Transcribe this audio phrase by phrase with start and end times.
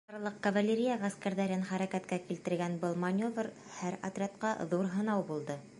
[0.11, 5.63] Барлыҡ кавалерия ғәскәрҙәрен хәрәкәткә килтергән был маневр һәр отрядҡа ҙур һынау булды.